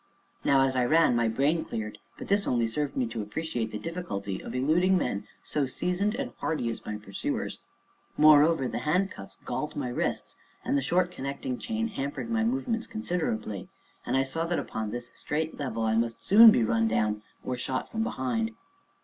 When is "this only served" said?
2.27-2.97